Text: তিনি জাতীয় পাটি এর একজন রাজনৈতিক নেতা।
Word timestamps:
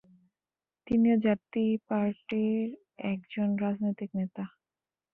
তিনি 0.87 1.09
জাতীয় 1.25 1.73
পাটি 1.87 2.41
এর 2.55 2.69
একজন 3.11 3.47
রাজনৈতিক 3.63 4.09
নেতা। 4.19 4.43